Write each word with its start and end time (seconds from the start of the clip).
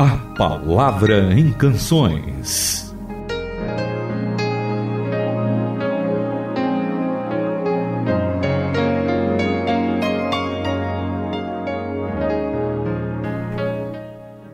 A 0.00 0.16
Palavra 0.36 1.32
em 1.32 1.52
Canções. 1.52 2.94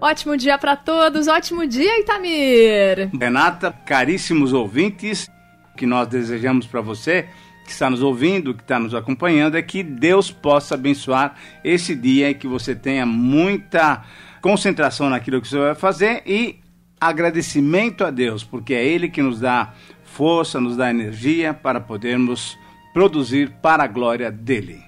Ótimo 0.00 0.34
dia 0.38 0.56
para 0.56 0.76
todos, 0.76 1.28
ótimo 1.28 1.66
dia, 1.66 2.00
Itamir! 2.00 3.10
Renata, 3.20 3.70
caríssimos 3.70 4.54
ouvintes, 4.54 5.28
que 5.76 5.84
nós 5.84 6.08
desejamos 6.08 6.66
para 6.66 6.80
você 6.80 7.28
que 7.66 7.70
está 7.70 7.90
nos 7.90 8.02
ouvindo, 8.02 8.54
que 8.54 8.62
está 8.62 8.78
nos 8.78 8.94
acompanhando, 8.94 9.56
é 9.56 9.62
que 9.62 9.82
Deus 9.82 10.30
possa 10.30 10.74
abençoar 10.74 11.34
esse 11.62 11.94
dia 11.94 12.30
e 12.30 12.34
que 12.34 12.46
você 12.46 12.74
tenha 12.74 13.04
muita 13.04 14.02
concentração 14.44 15.08
naquilo 15.08 15.40
que 15.40 15.48
você 15.48 15.56
vai 15.56 15.74
fazer 15.74 16.22
e 16.26 16.60
agradecimento 17.00 18.04
a 18.04 18.10
Deus, 18.10 18.44
porque 18.44 18.74
é 18.74 18.84
Ele 18.84 19.08
que 19.08 19.22
nos 19.22 19.40
dá 19.40 19.72
força, 20.04 20.60
nos 20.60 20.76
dá 20.76 20.90
energia 20.90 21.54
para 21.54 21.80
podermos 21.80 22.54
produzir 22.92 23.50
para 23.62 23.84
a 23.84 23.86
glória 23.86 24.30
dele. 24.30 24.82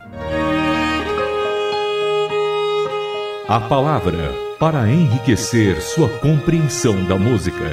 A 3.48 3.59
palavra 3.59 4.34
para 4.61 4.91
enriquecer 4.91 5.80
sua 5.80 6.11
compreensão 6.19 7.06
da 7.06 7.16
música. 7.16 7.64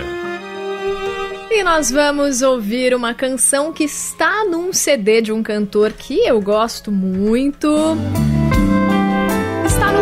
E 1.52 1.63
nós 1.66 1.91
vamos 1.91 2.41
ouvir 2.41 2.96
uma 2.96 3.13
canção 3.13 3.74
que 3.74 3.84
está 3.84 4.46
num 4.46 4.72
CD 4.72 5.22
de 5.22 5.34
um 5.34 5.44
cantor 5.44 5.91
que 5.91 6.26
eu 6.26 6.40
gosto 6.40 6.94
muito. 6.94 7.68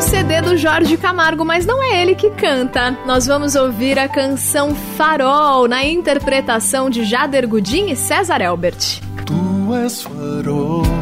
CD 0.02 0.42
do 0.42 0.58
Jorge 0.58 0.98
Camargo, 0.98 1.46
mas 1.46 1.66
não 1.66 1.82
é 1.82 2.02
ele 2.02 2.16
que 2.16 2.30
canta. 2.32 2.92
Nós 3.06 3.28
vamos 3.28 3.56
ouvir 3.56 4.00
a 4.00 4.10
canção 4.10 4.74
Farol, 4.74 5.68
na 5.68 5.86
interpretação 5.86 6.90
de 6.90 7.04
Jader 7.04 7.48
Gudim 7.48 7.92
e 7.92 7.96
César 7.96 8.42
Elbert. 8.42 9.00
Tu 9.26 9.76
és 9.76 10.02
farol 10.02 11.01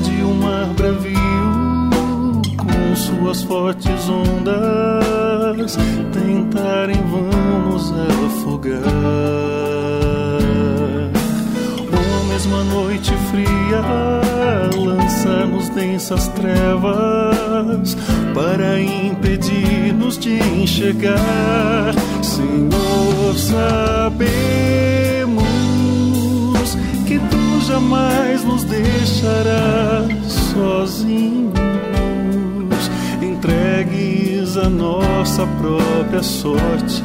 Pode 0.00 0.22
o 0.22 0.34
mar 0.34 0.66
bravio 0.68 2.40
com 2.56 2.96
suas 2.96 3.42
fortes 3.42 4.08
ondas 4.08 5.76
tentar 6.10 6.88
em 6.88 7.02
vão 7.02 7.70
nos 7.70 7.92
afogar. 7.92 8.80
Ou 11.92 12.26
mesmo 12.28 12.56
a 12.56 12.64
noite 12.64 13.12
fria 13.30 13.82
lança-nos 14.74 15.68
densas 15.68 16.28
trevas 16.28 17.94
para 18.34 18.80
impedir-nos 18.80 20.18
de 20.18 20.38
enxergar. 20.38 21.92
Senhor, 22.22 23.36
sabemos 23.36 24.59
jamais 28.40 28.44
nos 28.44 28.64
deixarás 28.64 30.32
sozinhos, 30.54 31.52
entregues 33.20 34.56
a 34.56 34.68
nossa 34.68 35.46
própria 35.46 36.22
sorte. 36.22 37.02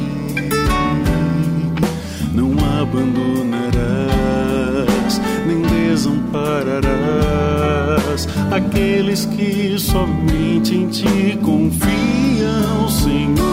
Não 2.32 2.52
abandonarás, 2.80 5.20
nem 5.46 5.60
desampararás 5.62 8.28
aqueles 8.50 9.26
que 9.26 9.78
somente 9.78 10.74
em 10.74 10.88
ti 10.88 11.38
confiam, 11.42 12.88
Senhor. 12.88 13.46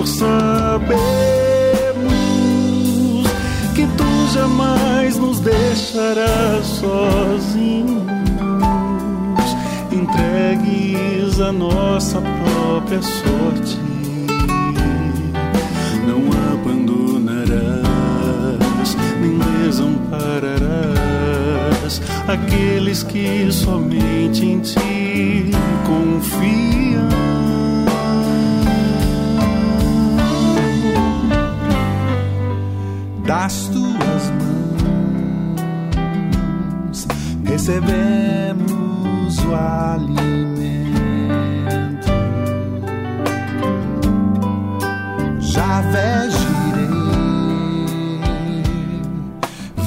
Tu 0.00 0.06
jamais 4.32 5.16
nos 5.16 5.40
deixarás 5.40 6.66
sozinhos, 6.66 8.04
entregues 9.90 11.40
a 11.40 11.50
nossa 11.52 12.20
própria 12.20 13.02
sorte. 13.02 13.76
Não 16.06 16.30
abandonarás, 16.52 17.50
nem 19.20 19.36
desampararás 19.64 22.00
aqueles 22.28 23.02
que 23.02 23.50
somente 23.50 24.46
em 24.46 24.60
ti 24.60 25.50
confiam. 25.84 26.89
Recebemos 37.70 39.38
o 39.44 39.54
alimento. 39.54 40.90
Já 45.38 45.82
Jireh, 46.28 46.88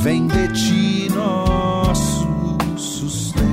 vem 0.02 0.28
de 0.28 0.48
ti 0.50 1.12
nosso 1.14 2.58
sustento. 2.78 3.44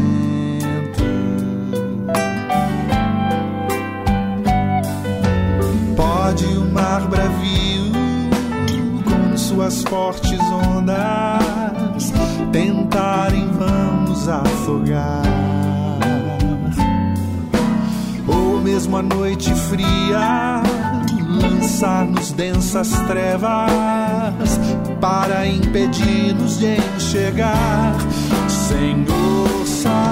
Pode 5.97 6.45
o 6.45 6.65
mar 6.73 7.09
bravio 7.09 7.91
com 9.05 9.37
suas 9.37 9.83
fortes 9.83 10.41
ondas 10.79 12.13
tentar 12.53 13.35
em 13.35 13.51
Ou 18.91 18.97
mesmo 18.97 18.97
a 18.97 19.03
noite 19.03 19.55
fria 19.55 20.63
lançar-nos 21.41 22.33
densas 22.33 22.91
trevas 23.07 24.59
para 25.01 25.47
impedir-nos 25.47 26.59
de 26.59 26.77
enxergar. 26.97 27.95
Senhor, 28.49 29.67
sabemos 29.67 30.11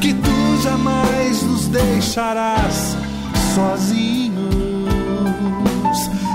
que 0.00 0.12
tu 0.12 0.62
jamais 0.62 1.42
nos 1.42 1.68
deixarás 1.68 2.96
sozinhos, 3.54 4.38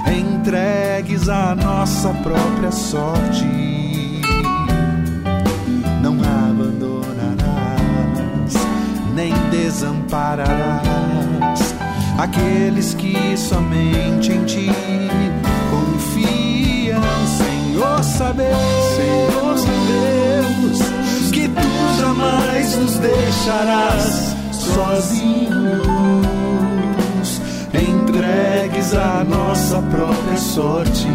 entregues 0.07 1.29
à 1.29 1.53
nossa 1.55 2.09
própria 2.15 2.71
sorte. 2.71 3.72
Desampararás 9.73 11.73
aqueles 12.19 12.93
que 12.93 13.35
somente 13.35 14.31
em 14.31 14.45
ti 14.45 14.69
confiam. 15.71 17.01
Senhor, 17.37 18.03
sabemos, 18.03 18.61
Senhor, 18.95 19.57
sabemos 19.57 20.79
que 21.31 21.47
tu 21.47 21.97
jamais 21.99 22.77
nos 22.77 22.99
deixarás 22.99 24.35
sozinhos, 24.51 25.81
entregues 27.73 28.93
à 28.93 29.23
nossa 29.23 29.81
própria 29.81 30.37
sorte. 30.37 31.07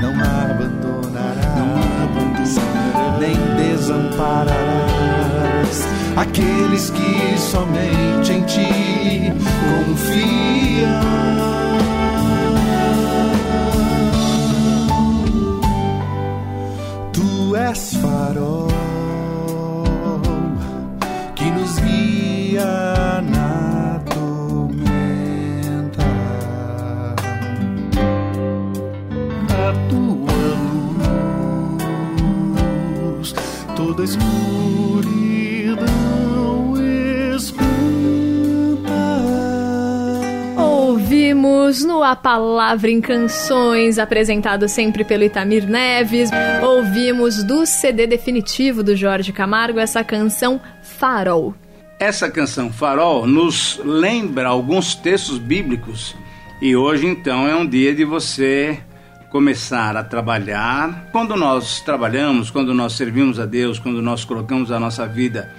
Não 0.00 0.14
abandonarás, 0.22 1.56
não 1.56 1.74
abandonarás, 2.04 3.18
nem 3.18 3.34
desampararás 3.56 4.75
aqueles 6.16 6.90
que 6.90 7.38
somente 7.38 8.32
em 8.32 8.42
ti 8.44 9.32
confiam. 9.86 11.55
A 42.06 42.14
Palavra 42.14 42.88
em 42.88 43.00
Canções, 43.00 43.98
apresentado 43.98 44.68
sempre 44.68 45.02
pelo 45.02 45.24
Itamir 45.24 45.68
Neves. 45.68 46.30
Ouvimos 46.62 47.42
do 47.42 47.66
CD 47.66 48.06
definitivo 48.06 48.84
do 48.84 48.94
Jorge 48.94 49.32
Camargo 49.32 49.80
essa 49.80 50.04
canção 50.04 50.60
Farol. 50.84 51.52
Essa 51.98 52.30
canção 52.30 52.72
Farol 52.72 53.26
nos 53.26 53.80
lembra 53.84 54.46
alguns 54.46 54.94
textos 54.94 55.36
bíblicos 55.36 56.14
e 56.62 56.76
hoje 56.76 57.08
então 57.08 57.48
é 57.48 57.56
um 57.56 57.66
dia 57.66 57.92
de 57.92 58.04
você 58.04 58.78
começar 59.32 59.96
a 59.96 60.04
trabalhar. 60.04 61.08
Quando 61.10 61.34
nós 61.34 61.80
trabalhamos, 61.80 62.52
quando 62.52 62.72
nós 62.72 62.92
servimos 62.92 63.40
a 63.40 63.46
Deus, 63.46 63.80
quando 63.80 64.00
nós 64.00 64.24
colocamos 64.24 64.70
a 64.70 64.78
nossa 64.78 65.08
vida 65.08 65.52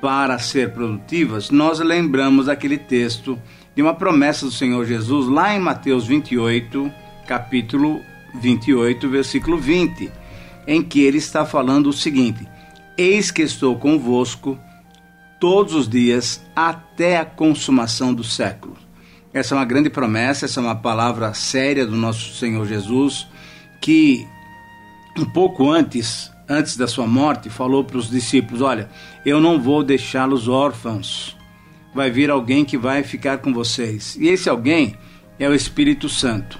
para 0.00 0.40
ser 0.40 0.72
produtivas, 0.72 1.50
nós 1.50 1.78
lembramos 1.78 2.48
aquele 2.48 2.78
texto 2.78 3.38
de 3.74 3.82
uma 3.82 3.94
promessa 3.94 4.46
do 4.46 4.52
Senhor 4.52 4.84
Jesus 4.84 5.26
lá 5.28 5.54
em 5.54 5.58
Mateus 5.58 6.06
28, 6.06 6.90
capítulo 7.26 8.00
28, 8.40 9.08
versículo 9.08 9.58
20, 9.58 10.10
em 10.66 10.82
que 10.82 11.02
ele 11.02 11.18
está 11.18 11.44
falando 11.44 11.88
o 11.88 11.92
seguinte: 11.92 12.46
Eis 12.96 13.30
que 13.30 13.42
estou 13.42 13.76
convosco 13.76 14.58
todos 15.40 15.74
os 15.74 15.88
dias 15.88 16.40
até 16.54 17.18
a 17.18 17.24
consumação 17.24 18.14
do 18.14 18.24
século. 18.24 18.76
Essa 19.32 19.54
é 19.54 19.58
uma 19.58 19.64
grande 19.64 19.90
promessa, 19.90 20.44
essa 20.44 20.60
é 20.60 20.62
uma 20.62 20.76
palavra 20.76 21.34
séria 21.34 21.84
do 21.84 21.96
nosso 21.96 22.34
Senhor 22.34 22.64
Jesus, 22.66 23.26
que 23.80 24.26
um 25.18 25.24
pouco 25.24 25.70
antes, 25.70 26.30
antes 26.48 26.76
da 26.76 26.86
sua 26.86 27.06
morte, 27.06 27.50
falou 27.50 27.82
para 27.82 27.98
os 27.98 28.08
discípulos: 28.08 28.62
Olha, 28.62 28.88
eu 29.26 29.40
não 29.40 29.60
vou 29.60 29.82
deixá-los 29.82 30.46
órfãos. 30.46 31.33
Vai 31.94 32.10
vir 32.10 32.30
alguém 32.30 32.64
que 32.64 32.76
vai 32.76 33.02
ficar 33.02 33.38
com 33.38 33.52
vocês. 33.52 34.16
E 34.20 34.28
esse 34.28 34.48
alguém 34.48 34.96
é 35.38 35.48
o 35.48 35.54
Espírito 35.54 36.08
Santo. 36.08 36.58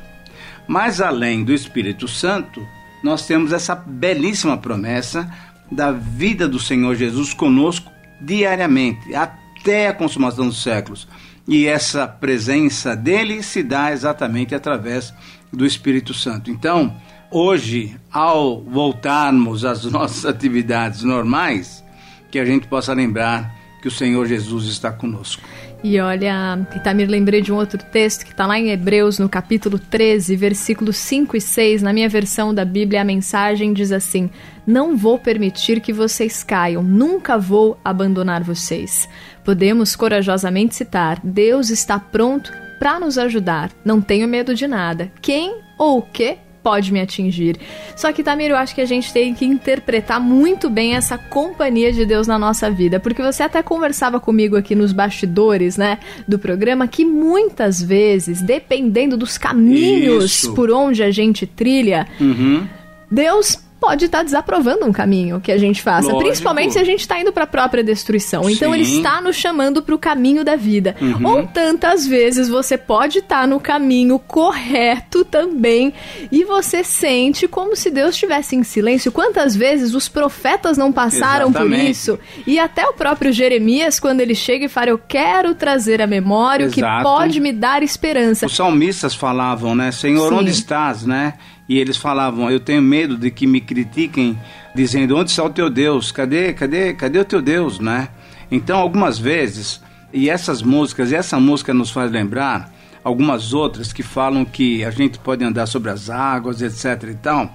Mas 0.67 1.01
além 1.01 1.45
do 1.45 1.53
Espírito 1.53 2.09
Santo, 2.09 2.67
nós 3.03 3.27
temos 3.27 3.53
essa 3.53 3.75
belíssima 3.75 4.57
promessa 4.57 5.31
da 5.71 5.93
vida 5.93 6.49
do 6.49 6.59
Senhor 6.59 6.95
Jesus 6.95 7.35
conosco 7.35 7.91
diariamente, 8.21 9.15
até 9.15 9.89
a 9.89 9.93
consumação 9.93 10.47
dos 10.47 10.63
séculos. 10.63 11.07
E 11.47 11.67
essa 11.67 12.07
presença 12.09 12.97
dele 12.97 13.43
se 13.43 13.63
dá 13.63 13.93
exatamente 13.93 14.55
através 14.55 15.13
do 15.53 15.67
Espírito 15.67 16.15
Santo. 16.15 16.51
Então, 16.51 16.97
hoje, 17.31 17.97
ao 18.11 18.63
voltarmos 18.63 19.65
às 19.65 19.85
nossas 19.91 20.25
atividades 20.25 21.03
normais, 21.03 21.85
que 22.31 22.39
a 22.39 22.45
gente 22.45 22.67
possa 22.67 22.93
lembrar 22.95 23.55
que 23.85 23.89
o 23.89 23.91
Senhor 23.91 24.27
Jesus 24.27 24.65
está 24.65 24.91
conosco. 24.91 25.43
E 25.83 26.01
olha, 26.01 26.67
Itamir, 26.75 27.07
lembrei 27.07 27.43
de 27.43 27.53
um 27.53 27.57
outro 27.57 27.79
texto 27.93 28.25
que 28.25 28.31
está 28.31 28.47
lá 28.47 28.59
em 28.59 28.71
Hebreus, 28.71 29.19
no 29.19 29.29
capítulo 29.29 29.79
13, 29.79 30.35
versículos 30.37 30.97
5 30.97 31.37
e 31.37 31.41
6. 31.43 31.83
Na 31.83 31.93
minha 31.93 32.09
versão 32.09 32.55
da 32.55 32.65
Bíblia, 32.65 33.03
a 33.03 33.05
mensagem 33.05 33.75
diz 33.75 33.93
assim: 33.93 34.31
Não 34.67 34.97
vou 34.97 35.19
permitir 35.19 35.83
que 35.83 35.93
vocês 35.93 36.43
caiam, 36.43 36.83
nunca 36.83 37.37
vou 37.37 37.79
abandonar 37.85 38.43
vocês. 38.43 39.07
Podemos 39.45 39.95
corajosamente 39.95 40.75
citar: 40.75 41.21
Deus 41.23 41.69
está 41.69 41.99
pronto 42.01 42.51
para 42.79 42.99
nos 42.99 43.19
ajudar. 43.19 43.71
Não 43.85 44.01
tenho 44.01 44.27
medo 44.27 44.55
de 44.55 44.67
nada. 44.67 45.13
Quem 45.21 45.61
ou 45.77 45.99
o 45.99 46.03
que 46.03 46.39
pode 46.65 46.91
me 46.91 47.01
atingir. 47.01 47.59
Só 47.95 48.11
que, 48.11 48.23
Tamir, 48.25 48.51
eu 48.51 48.57
acho 48.57 48.75
que 48.75 48.81
a 48.81 48.87
gente 48.87 49.13
tem 49.13 49.35
que 49.35 49.45
interpretar 49.45 50.19
muito 50.19 50.71
bem 50.71 50.97
essa 50.97 51.19
companhia 51.19 51.93
de 51.93 52.07
Deus 52.07 52.27
na 52.27 52.39
nossa 52.39 52.71
vida, 52.71 52.99
porque 52.99 53.23
você 53.23 53.43
até 53.43 53.63
conversava 53.63 54.19
comigo 54.19 54.57
aqui 54.57 54.75
nos 54.75 54.91
bastidores, 54.93 55.77
né, 55.77 55.99
do 56.27 56.39
programa, 56.39 56.89
que 56.89 57.05
muitas 57.05 57.83
vezes, 57.83 58.41
dependendo 58.41 59.17
dos 59.17 59.37
caminhos 59.37 60.25
Isso. 60.25 60.55
por 60.55 60.71
onde 60.71 61.03
a 61.03 61.11
gente 61.11 61.47
trilha, 61.47 62.07
Uhum. 62.19 62.67
Deus 63.11 63.59
pode 63.85 64.07
estar 64.07 64.23
desaprovando 64.23 64.87
um 64.87 64.93
caminho 64.93 65.41
que 65.43 65.53
a 65.53 65.59
gente 65.59 65.83
faça, 65.83 66.07
Lógico. 66.07 66.25
principalmente 66.25 66.73
se 66.73 66.79
a 66.79 66.85
gente 66.85 67.01
está 67.01 67.21
indo 67.21 67.31
para 67.33 67.45
a 67.45 67.47
própria 67.47 67.85
destruição. 67.85 68.49
Então 68.49 68.73
Sim. 68.73 68.75
ele 68.81 68.83
está 68.83 69.21
nos 69.21 69.37
chamando 69.37 69.83
para 69.83 69.95
o 69.95 69.99
caminho 69.99 70.43
da 70.43 70.57
vida. 70.57 70.97
Uhum. 70.99 71.27
Ou 71.27 71.47
tantas 71.47 72.07
vezes 72.07 72.49
você 72.49 72.79
pode 72.79 73.19
estar 73.19 73.47
no 73.47 73.61
caminho 73.61 74.19
correto 74.19 75.23
também 75.23 75.93
e 76.33 76.45
você 76.45 76.83
sente 76.83 77.47
como 77.47 77.77
se 77.77 77.91
Deus 77.91 78.15
estivesse 78.15 78.57
em 78.57 78.63
silêncio. 78.63 79.13
Quantas 79.13 79.55
vezes 79.55 79.95
os 79.95 80.09
profetas 80.09 80.79
não 80.79 80.91
passaram 80.91 81.53
por 81.53 81.61
Exatamente. 81.61 81.91
isso? 81.91 82.19
E 82.47 82.59
até 82.59 82.87
o 82.87 82.95
próprio 82.95 83.33
Jeremias, 83.33 84.01
quando 84.01 84.21
ele 84.21 84.35
chega 84.35 84.65
e 84.65 84.69
fala: 84.69 84.89
Eu 84.89 84.99
quero 84.99 85.55
trazer 85.55 86.01
à 86.01 86.07
memória 86.07 86.69
o 86.69 86.71
que 86.71 86.81
Exato. 86.81 87.03
pode 87.03 87.39
me 87.39 87.53
dar 87.53 87.83
esperança. 87.83 88.47
Os 88.47 88.57
salmistas 88.57 89.15
falavam, 89.15 89.75
né? 89.75 89.93
Senhor, 89.93 90.31
Sim. 90.31 90.39
onde 90.39 90.51
estás, 90.51 91.05
né? 91.05 91.35
E 91.69 91.79
eles 91.79 91.97
falavam, 91.97 92.51
eu 92.51 92.61
tenho 92.61 92.83
medo 92.83 93.17
de 93.17 93.31
que 93.31 93.47
me 93.47 93.61
critiquem, 93.61 94.39
dizendo, 94.75 95.17
onde 95.17 95.31
está 95.31 95.45
o 95.45 95.51
teu 95.51 95.71
Deus? 95.71 96.13
Cadê, 96.13 96.53
cadê, 96.53 96.93
cadê 96.93 97.19
o 97.19 97.25
teu 97.25 97.41
Deus, 97.41 97.79
né? 97.79 98.09
Então, 98.51 98.79
algumas 98.79 99.19
vezes, 99.19 99.81
e 100.13 100.29
essas 100.29 100.63
músicas, 100.63 101.11
e 101.11 101.15
essa 101.15 101.41
música 101.41 101.73
nos 101.73 101.91
faz 101.91 102.11
lembrar 102.11 102.71
algumas 103.03 103.53
outras 103.53 103.93
que 103.93 104.03
falam 104.03 104.45
que 104.45 104.85
a 104.85 104.91
gente 104.91 105.19
pode 105.19 105.45
andar 105.45 105.67
sobre 105.67 105.91
as 105.91 106.09
águas, 106.09 106.63
etc 106.63 107.11
e 107.11 107.15
tal. 107.15 107.53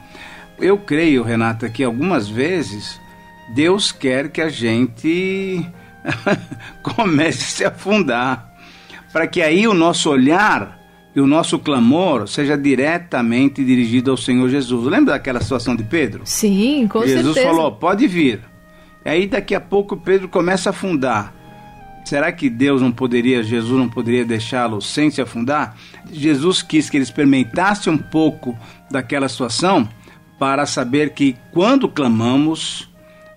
Eu 0.59 0.77
creio, 0.77 1.23
Renata, 1.23 1.69
que 1.69 1.83
algumas 1.83 2.27
vezes 2.27 2.99
Deus 3.53 3.91
quer 3.91 4.29
que 4.29 4.41
a 4.41 4.49
gente 4.49 5.65
comece 6.83 7.43
a 7.43 7.47
se 7.47 7.65
afundar 7.65 8.49
para 9.11 9.25
que 9.25 9.41
aí 9.41 9.67
o 9.67 9.73
nosso 9.73 10.09
olhar 10.09 10.78
e 11.19 11.21
o 11.21 11.27
nosso 11.27 11.59
clamor 11.59 12.29
seja 12.29 12.57
diretamente 12.57 13.63
dirigido 13.63 14.09
ao 14.09 14.15
Senhor 14.15 14.47
Jesus. 14.47 14.85
Lembra 14.85 15.15
daquela 15.15 15.41
situação 15.41 15.75
de 15.75 15.83
Pedro? 15.83 16.21
Sim, 16.23 16.87
com 16.87 17.05
Jesus 17.05 17.35
certeza. 17.35 17.45
falou: 17.45 17.73
pode 17.73 18.07
vir. 18.07 18.39
E 19.05 19.09
aí 19.09 19.27
daqui 19.27 19.53
a 19.53 19.59
pouco 19.59 19.97
Pedro 19.97 20.29
começa 20.29 20.69
a 20.69 20.71
afundar. 20.71 21.35
Será 22.05 22.31
que 22.31 22.49
Deus 22.49 22.81
não 22.81 22.91
poderia, 22.91 23.43
Jesus 23.43 23.77
não 23.77 23.89
poderia 23.89 24.23
deixá-lo 24.23 24.81
sem 24.81 25.11
se 25.11 25.21
afundar? 25.21 25.75
Jesus 26.09 26.61
quis 26.61 26.89
que 26.89 26.95
ele 26.95 27.03
experimentasse 27.03 27.89
um 27.89 27.97
pouco 27.97 28.57
daquela 28.89 29.27
situação 29.27 29.87
para 30.39 30.65
saber 30.65 31.09
que 31.09 31.35
quando 31.51 31.89
clamamos, 31.89 32.89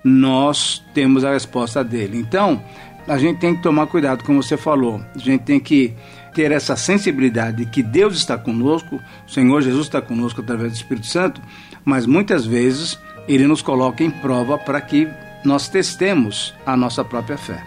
nós 0.04 0.82
temos 0.94 1.24
a 1.24 1.32
resposta 1.32 1.82
dele. 1.82 2.16
Então, 2.16 2.62
a 3.06 3.18
gente 3.18 3.38
tem 3.38 3.54
que 3.54 3.62
tomar 3.62 3.86
cuidado, 3.86 4.24
como 4.24 4.42
você 4.42 4.56
falou. 4.56 5.00
A 5.14 5.18
gente 5.18 5.42
tem 5.42 5.60
que 5.60 5.92
ter 6.34 6.50
essa 6.50 6.76
sensibilidade 6.76 7.58
de 7.58 7.66
que 7.66 7.82
Deus 7.82 8.16
está 8.16 8.38
conosco, 8.38 9.00
o 9.26 9.30
Senhor 9.30 9.60
Jesus 9.60 9.86
está 9.86 10.00
conosco 10.00 10.40
através 10.40 10.72
do 10.72 10.76
Espírito 10.76 11.06
Santo, 11.06 11.40
mas 11.84 12.06
muitas 12.06 12.46
vezes 12.46 12.98
ele 13.28 13.46
nos 13.46 13.62
coloca 13.62 14.02
em 14.02 14.10
prova 14.10 14.56
para 14.58 14.80
que 14.80 15.08
nós 15.44 15.68
testemos 15.68 16.54
a 16.64 16.76
nossa 16.76 17.04
própria 17.04 17.36
fé. 17.36 17.62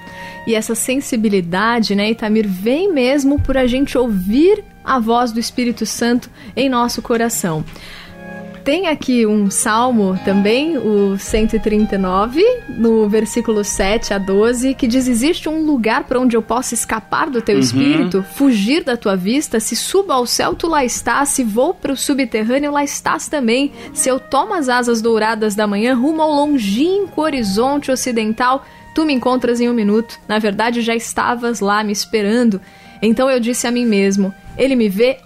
E 0.48 0.56
essa 0.56 0.75
sensibilidade, 0.75 1.96
né, 1.96 2.12
Itamir, 2.12 2.48
vem 2.48 2.92
mesmo 2.94 3.39
por 3.39 3.58
a 3.58 3.68
gente 3.68 3.98
ouvir 3.98 4.63
a 4.84 5.00
voz 5.00 5.32
do 5.32 5.39
Espírito 5.39 5.86
Santo 5.86 6.30
em 6.56 6.70
nosso 6.70 7.01
coração. 7.01 7.65
Tem 8.65 8.88
aqui 8.88 9.27
um 9.27 9.51
salmo 9.51 10.19
também, 10.25 10.75
o 10.75 11.19
139, 11.19 12.43
no 12.67 13.07
versículo 13.07 13.63
7 13.63 14.12
a 14.12 14.17
12, 14.17 14.74
que 14.74 14.88
diz: 14.88 15.07
Existe 15.07 15.48
um 15.48 15.63
lugar 15.63 16.05
para 16.05 16.19
onde 16.19 16.36
eu 16.36 16.41
possa 16.41 16.74
escapar 16.74 17.29
do 17.29 17.43
teu 17.43 17.60
espírito, 17.60 18.25
fugir 18.36 18.84
da 18.84 18.98
tua 18.98 19.15
vista? 19.15 19.60
Se 19.60 19.75
subo 19.75 20.12
ao 20.12 20.25
céu, 20.25 20.55
tu 20.55 20.67
lá 20.67 20.84
estás. 20.84 21.29
Se 21.29 21.43
vou 21.43 21.75
para 21.75 21.93
o 21.93 21.95
subterrâneo, 21.95 22.72
lá 22.72 22.84
estás 22.84 23.27
também. 23.27 23.72
Se 23.93 24.10
eu 24.10 24.19
tomo 24.19 24.55
as 24.55 24.67
asas 24.67 25.00
douradas 25.00 25.53
da 25.53 25.67
manhã, 25.67 25.93
rumo 25.93 26.24
ao 26.24 26.31
longínquo 26.31 27.22
horizonte 27.22 27.91
ocidental, 27.91 28.65
tu 28.95 29.05
me 29.05 29.13
encontras 29.13 29.62
em 29.62 29.69
um 29.69 29.74
minuto. 29.74 30.17
Na 30.27 30.39
verdade, 30.39 30.81
já 30.81 30.95
estavas 30.95 31.60
lá 31.60 31.84
me 31.84 31.91
esperando. 31.91 32.60
Então 33.00 33.29
eu 33.29 33.39
disse 33.39 33.67
a 33.67 33.72
mim 33.72 33.86
mesmo: 33.86 34.34
Ele 34.57 34.75
me 34.75 34.89
vê 34.89 35.19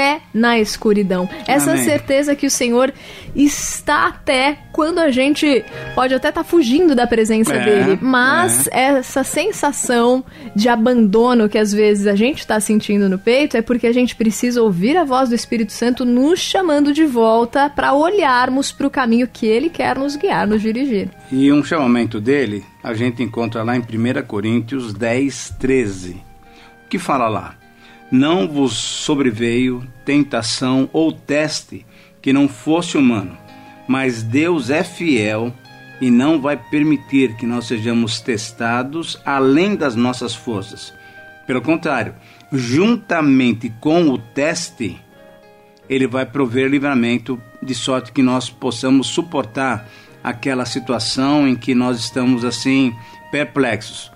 até 0.00 0.20
na 0.32 0.58
escuridão. 0.58 1.28
Essa 1.46 1.72
Amém. 1.72 1.84
certeza 1.84 2.34
que 2.34 2.46
o 2.46 2.50
Senhor 2.50 2.92
está 3.36 4.06
até 4.08 4.58
quando 4.72 4.98
a 4.98 5.10
gente 5.10 5.62
pode 5.94 6.14
até 6.14 6.30
estar 6.30 6.42
fugindo 6.42 6.94
da 6.94 7.06
presença 7.06 7.54
É, 7.54 7.64
dele, 7.64 7.98
mas 8.00 8.68
essa 8.72 9.22
sensação 9.22 10.24
de 10.56 10.68
abandono 10.68 11.48
que 11.48 11.58
às 11.58 11.72
vezes 11.72 12.06
a 12.06 12.14
gente 12.16 12.38
está 12.38 12.58
sentindo 12.58 13.08
no 13.08 13.18
peito 13.18 13.56
é 13.56 13.62
porque 13.62 13.86
a 13.86 13.92
gente 13.92 14.16
precisa 14.16 14.62
ouvir 14.62 14.96
a 14.96 15.04
voz 15.04 15.28
do 15.28 15.34
Espírito 15.34 15.72
Santo 15.72 16.04
nos 16.04 16.40
chamando 16.40 16.92
de 16.92 17.04
volta 17.04 17.68
para 17.68 17.92
olharmos 17.92 18.72
para 18.72 18.86
o 18.86 18.90
caminho 18.90 19.28
que 19.30 19.46
ele 19.46 19.68
quer 19.68 19.98
nos 19.98 20.16
guiar, 20.16 20.46
nos 20.46 20.62
dirigir. 20.62 21.10
E 21.30 21.52
um 21.52 21.62
chamamento 21.62 22.20
dele 22.20 22.64
a 22.82 22.94
gente 22.94 23.22
encontra 23.22 23.62
lá 23.62 23.76
em 23.76 23.80
1 23.80 24.22
Coríntios 24.26 24.94
10, 24.94 25.56
13. 25.58 26.10
O 26.86 26.88
que 26.88 26.98
fala 26.98 27.28
lá? 27.28 27.54
Não 28.10 28.48
vos 28.48 28.72
sobreveio 28.72 29.86
tentação 30.04 30.90
ou 30.92 31.12
teste 31.12 31.86
que 32.20 32.32
não 32.32 32.48
fosse 32.48 32.96
humano, 32.96 33.38
mas 33.86 34.22
Deus 34.22 34.68
é 34.68 34.82
fiel 34.82 35.54
e 36.00 36.10
não 36.10 36.40
vai 36.40 36.56
permitir 36.56 37.36
que 37.36 37.46
nós 37.46 37.66
sejamos 37.66 38.20
testados 38.20 39.20
além 39.24 39.76
das 39.76 39.94
nossas 39.94 40.34
forças. 40.34 40.92
Pelo 41.46 41.62
contrário, 41.62 42.14
juntamente 42.52 43.72
com 43.80 44.08
o 44.08 44.18
teste, 44.18 45.00
ele 45.88 46.06
vai 46.06 46.26
prover 46.26 46.68
livramento 46.68 47.40
de 47.62 47.74
sorte 47.74 48.12
que 48.12 48.22
nós 48.22 48.50
possamos 48.50 49.08
suportar 49.08 49.88
aquela 50.22 50.64
situação 50.64 51.46
em 51.46 51.54
que 51.54 51.74
nós 51.74 51.98
estamos 51.98 52.44
assim 52.44 52.92
perplexos. 53.30 54.10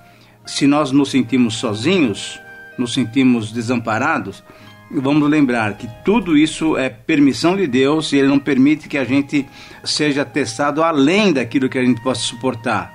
Se 0.44 0.66
nós 0.66 0.90
nos 0.90 1.10
sentimos 1.10 1.54
sozinhos, 1.54 2.40
nos 2.78 2.92
sentimos 2.92 3.52
desamparados, 3.52 4.42
vamos 4.90 5.28
lembrar 5.28 5.76
que 5.76 5.88
tudo 6.04 6.36
isso 6.36 6.76
é 6.76 6.88
permissão 6.88 7.56
de 7.56 7.66
Deus 7.66 8.12
e 8.12 8.16
Ele 8.16 8.28
não 8.28 8.38
permite 8.38 8.88
que 8.88 8.98
a 8.98 9.04
gente 9.04 9.46
seja 9.84 10.24
testado 10.24 10.82
além 10.82 11.32
daquilo 11.32 11.68
que 11.68 11.78
a 11.78 11.84
gente 11.84 12.02
possa 12.02 12.20
suportar. 12.20 12.92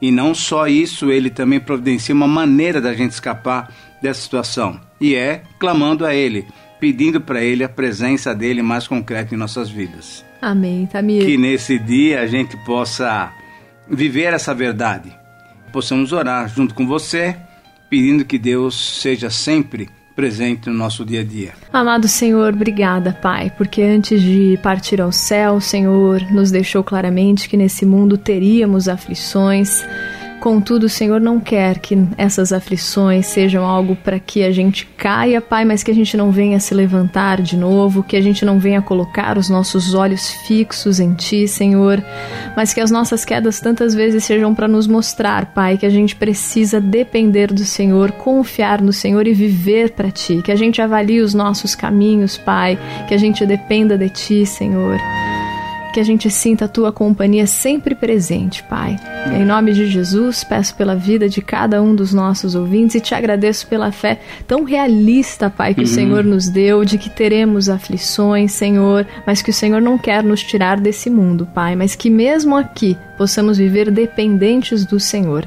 E 0.00 0.10
não 0.10 0.34
só 0.34 0.66
isso, 0.66 1.10
Ele 1.10 1.28
também 1.28 1.60
providencia 1.60 2.14
uma 2.14 2.28
maneira 2.28 2.80
da 2.80 2.94
gente 2.94 3.12
escapar 3.12 3.72
dessa 4.00 4.22
situação. 4.22 4.80
E 5.00 5.14
é 5.14 5.42
clamando 5.58 6.06
a 6.06 6.14
Ele, 6.14 6.46
pedindo 6.78 7.20
para 7.20 7.42
Ele 7.42 7.62
a 7.62 7.68
presença 7.68 8.34
dele 8.34 8.62
mais 8.62 8.88
concreta 8.88 9.34
em 9.34 9.38
nossas 9.38 9.68
vidas. 9.68 10.24
Amém, 10.40 10.86
Tamir. 10.86 11.24
Que 11.24 11.36
nesse 11.36 11.78
dia 11.78 12.22
a 12.22 12.26
gente 12.26 12.56
possa 12.64 13.30
viver 13.88 14.32
essa 14.32 14.54
verdade. 14.54 15.12
Possamos 15.70 16.12
orar 16.12 16.48
junto 16.48 16.74
com 16.74 16.86
você, 16.86 17.36
pedindo 17.90 18.24
que 18.24 18.38
Deus 18.38 19.00
seja 19.00 19.28
sempre 19.28 19.90
presente 20.14 20.68
no 20.68 20.74
nosso 20.76 21.04
dia 21.04 21.20
a 21.20 21.24
dia. 21.24 21.52
Amado 21.72 22.06
Senhor, 22.06 22.52
obrigada, 22.52 23.12
Pai, 23.12 23.52
porque 23.56 23.82
antes 23.82 24.22
de 24.22 24.58
partir 24.62 25.00
ao 25.00 25.10
céu, 25.10 25.54
o 25.54 25.60
Senhor 25.60 26.20
nos 26.30 26.50
deixou 26.50 26.84
claramente 26.84 27.48
que 27.48 27.56
nesse 27.56 27.84
mundo 27.84 28.16
teríamos 28.16 28.86
aflições 28.86 29.84
Contudo, 30.40 30.84
o 30.84 30.88
Senhor 30.88 31.20
não 31.20 31.38
quer 31.38 31.78
que 31.78 31.98
essas 32.16 32.50
aflições 32.50 33.26
sejam 33.26 33.62
algo 33.64 33.94
para 33.94 34.18
que 34.18 34.42
a 34.42 34.50
gente 34.50 34.86
caia, 34.96 35.38
Pai, 35.38 35.66
mas 35.66 35.82
que 35.82 35.90
a 35.90 35.94
gente 35.94 36.16
não 36.16 36.30
venha 36.30 36.58
se 36.58 36.72
levantar 36.72 37.42
de 37.42 37.58
novo, 37.58 38.02
que 38.02 38.16
a 38.16 38.22
gente 38.22 38.42
não 38.42 38.58
venha 38.58 38.80
colocar 38.80 39.36
os 39.36 39.50
nossos 39.50 39.92
olhos 39.92 40.30
fixos 40.46 40.98
em 40.98 41.12
Ti, 41.12 41.46
Senhor, 41.46 42.02
mas 42.56 42.72
que 42.72 42.80
as 42.80 42.90
nossas 42.90 43.22
quedas 43.22 43.60
tantas 43.60 43.94
vezes 43.94 44.24
sejam 44.24 44.54
para 44.54 44.66
nos 44.66 44.86
mostrar, 44.86 45.52
Pai, 45.52 45.76
que 45.76 45.84
a 45.84 45.90
gente 45.90 46.16
precisa 46.16 46.80
depender 46.80 47.52
do 47.52 47.64
Senhor, 47.64 48.10
confiar 48.12 48.80
no 48.80 48.94
Senhor 48.94 49.26
e 49.26 49.34
viver 49.34 49.90
para 49.90 50.10
Ti, 50.10 50.40
que 50.42 50.50
a 50.50 50.56
gente 50.56 50.80
avalie 50.80 51.20
os 51.20 51.34
nossos 51.34 51.74
caminhos, 51.74 52.38
Pai, 52.38 52.78
que 53.06 53.12
a 53.14 53.18
gente 53.18 53.44
dependa 53.44 53.98
de 53.98 54.08
Ti, 54.08 54.46
Senhor 54.46 54.98
que 55.90 56.00
a 56.00 56.04
gente 56.04 56.30
sinta 56.30 56.64
a 56.64 56.68
tua 56.68 56.92
companhia 56.92 57.46
sempre 57.46 57.94
presente, 57.94 58.62
Pai. 58.62 58.96
Em 59.34 59.44
nome 59.44 59.72
de 59.72 59.86
Jesus, 59.86 60.44
peço 60.44 60.74
pela 60.74 60.94
vida 60.94 61.28
de 61.28 61.42
cada 61.42 61.82
um 61.82 61.94
dos 61.94 62.14
nossos 62.14 62.54
ouvintes 62.54 62.96
e 62.96 63.00
te 63.00 63.14
agradeço 63.14 63.66
pela 63.66 63.92
fé 63.92 64.20
tão 64.46 64.64
realista, 64.64 65.50
Pai, 65.50 65.74
que 65.74 65.80
uhum. 65.80 65.86
o 65.86 65.88
Senhor 65.88 66.24
nos 66.24 66.48
deu, 66.48 66.84
de 66.84 66.98
que 66.98 67.10
teremos 67.10 67.68
aflições, 67.68 68.52
Senhor, 68.52 69.06
mas 69.26 69.42
que 69.42 69.50
o 69.50 69.54
Senhor 69.54 69.80
não 69.80 69.98
quer 69.98 70.22
nos 70.22 70.42
tirar 70.42 70.80
desse 70.80 71.10
mundo, 71.10 71.46
Pai, 71.54 71.74
mas 71.76 71.94
que 71.94 72.08
mesmo 72.08 72.56
aqui 72.56 72.96
possamos 73.18 73.58
viver 73.58 73.90
dependentes 73.90 74.84
do 74.84 74.98
Senhor. 75.00 75.46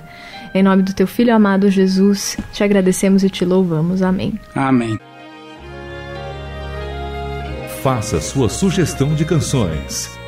Em 0.53 0.62
nome 0.62 0.83
do 0.83 0.93
teu 0.93 1.07
filho 1.07 1.33
amado 1.33 1.69
Jesus, 1.69 2.38
te 2.51 2.63
agradecemos 2.63 3.23
e 3.23 3.29
te 3.29 3.43
louvamos. 3.43 4.01
Amém. 4.01 4.39
Amém. 4.53 5.00
Faça 7.81 8.21
sua 8.21 8.47
sugestão 8.47 9.13
de 9.13 9.25
canções 9.25 10.22